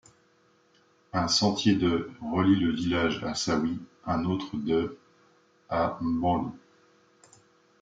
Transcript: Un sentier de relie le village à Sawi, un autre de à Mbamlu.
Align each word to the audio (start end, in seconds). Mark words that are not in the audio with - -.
Un 1.13 1.27
sentier 1.27 1.75
de 1.75 2.09
relie 2.31 2.55
le 2.55 2.71
village 2.73 3.23
à 3.23 3.35
Sawi, 3.35 3.77
un 4.07 4.25
autre 4.25 4.57
de 4.57 4.97
à 5.69 5.99
Mbamlu. 6.01 6.53